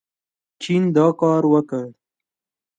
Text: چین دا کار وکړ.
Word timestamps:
چین 0.61 0.83
دا 0.95 1.07
کار 1.21 1.43
وکړ. 1.51 1.85